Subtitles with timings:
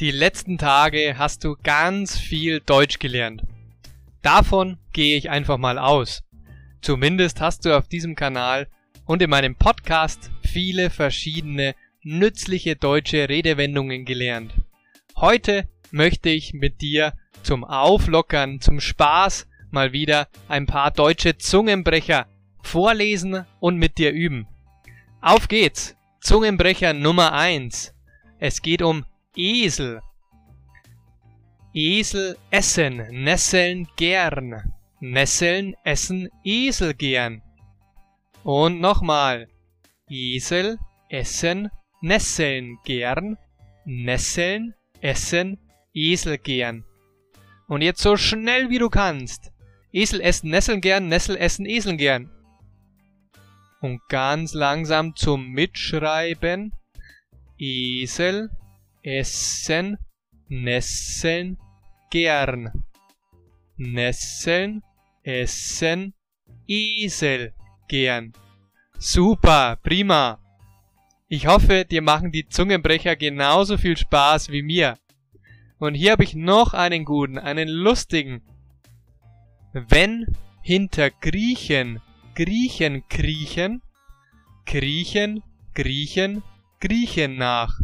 [0.00, 3.42] die letzten Tage hast du ganz viel Deutsch gelernt.
[4.22, 6.22] Davon gehe ich einfach mal aus.
[6.80, 8.68] Zumindest hast du auf diesem Kanal
[9.06, 11.74] und in meinem Podcast viele verschiedene
[12.04, 14.54] nützliche deutsche Redewendungen gelernt.
[15.16, 22.26] Heute möchte ich mit dir zum Auflockern, zum Spaß mal wieder ein paar deutsche Zungenbrecher
[22.62, 24.46] vorlesen und mit dir üben.
[25.20, 25.96] Auf geht's!
[26.20, 27.94] Zungenbrecher Nummer 1.
[28.38, 29.04] Es geht um
[29.36, 30.00] Esel.
[31.74, 34.72] Esel essen, nesseln gern.
[35.00, 37.42] Nesseln essen Esel gern.
[38.42, 39.48] Und nochmal.
[40.08, 40.78] Esel
[41.08, 43.36] essen, nesseln gern.
[43.84, 45.58] Nesseln essen
[45.94, 46.84] Esel gern.
[47.68, 49.52] Und jetzt so schnell wie du kannst.
[49.92, 52.30] Esel essen Nesseln gern, Nessel essen Esel gern.
[53.80, 56.72] Und ganz langsam zum Mitschreiben.
[57.58, 58.50] Esel
[59.02, 59.98] essen,
[60.48, 61.58] nesseln,
[62.10, 62.84] gern.
[63.76, 64.82] Nesseln,
[65.22, 66.14] essen,
[66.66, 67.54] Esel,
[67.88, 68.32] gern.
[68.98, 70.38] Super, prima.
[71.28, 74.98] Ich hoffe, dir machen die Zungenbrecher genauso viel Spaß wie mir.
[75.78, 78.42] Und hier habe ich noch einen guten, einen lustigen.
[79.72, 80.26] Wenn
[80.62, 82.00] hinter Griechen
[82.38, 83.82] Griechen kriechen,
[84.64, 85.42] kriechen,
[85.74, 86.44] griechen,
[86.78, 87.80] griechen nach.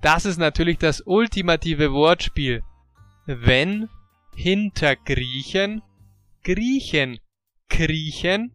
[0.00, 2.62] Das ist natürlich das ultimative Wortspiel.
[3.26, 3.88] Wenn
[4.34, 5.82] hinter Griechen
[6.44, 7.18] Griechen
[7.68, 8.52] kriechen,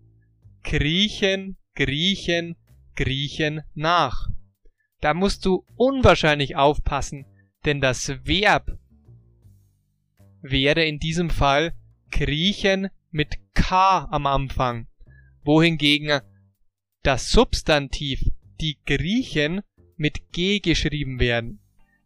[0.64, 2.56] kriechen, griechen,
[2.96, 4.30] griechen nach.
[5.00, 7.26] Da musst du unwahrscheinlich aufpassen,
[7.66, 8.78] denn das Verb
[10.42, 11.74] wäre in diesem Fall
[12.12, 14.88] kriechen mit K am Anfang,
[15.44, 16.22] wohingegen
[17.04, 18.24] das Substantiv
[18.60, 19.62] die Griechen
[20.02, 21.60] mit G geschrieben werden.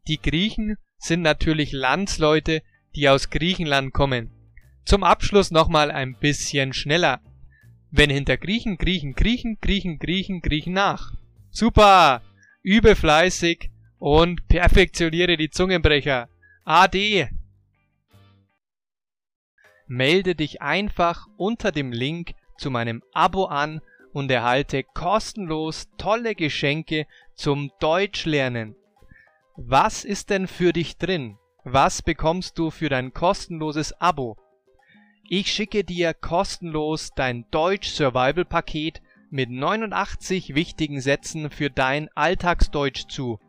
[0.10, 2.62] Die Griechen sind natürlich Landsleute,
[2.94, 4.32] die aus Griechenland kommen.
[4.84, 7.22] Zum Abschluss nochmal ein bisschen schneller.
[7.92, 11.14] Wenn hinter Griechen, Griechen, Griechen, Griechen, Griechen, Griechen nach.
[11.52, 12.22] Super!
[12.62, 16.28] Übe fleißig und perfektioniere die Zungenbrecher.
[16.66, 17.30] Ade!
[19.88, 23.80] Melde dich einfach unter dem Link zu meinem Abo an
[24.12, 28.76] und erhalte kostenlos tolle Geschenke zum Deutschlernen.
[29.56, 31.38] Was ist denn für dich drin?
[31.64, 34.38] Was bekommst du für dein kostenloses Abo?
[35.28, 43.08] Ich schicke dir kostenlos dein Deutsch Survival Paket mit 89 wichtigen Sätzen für dein Alltagsdeutsch
[43.08, 43.40] zu.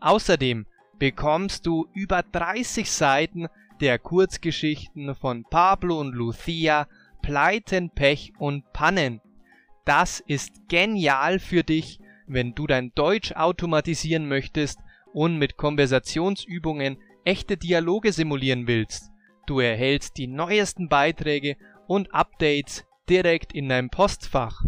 [0.00, 0.66] Außerdem
[0.98, 3.48] bekommst du über 30 Seiten
[3.80, 6.86] der Kurzgeschichten von Pablo und Lucia,
[7.20, 9.20] Pleiten, Pech und Pannen.
[9.84, 14.78] Das ist genial für dich, wenn du dein Deutsch automatisieren möchtest
[15.12, 19.10] und mit Konversationsübungen echte Dialoge simulieren willst.
[19.46, 24.62] Du erhältst die neuesten Beiträge und Updates direkt in deinem Postfach.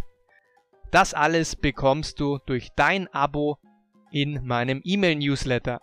[0.91, 3.59] Das alles bekommst du durch dein Abo
[4.11, 5.81] in meinem E-Mail-Newsletter.